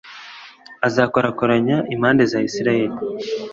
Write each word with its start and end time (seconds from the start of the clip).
azakorakoranya 0.87 1.77
impabe 1.93 2.23
za 2.31 2.39
israheli 2.49 2.97